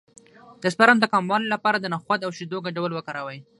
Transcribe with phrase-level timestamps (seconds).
[0.61, 3.39] د سپرم د کموالي لپاره د نخود او شیدو ګډول وکاروئ